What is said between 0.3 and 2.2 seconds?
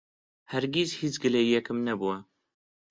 هەرگیز هیچ گلەیییەکم نەبووە.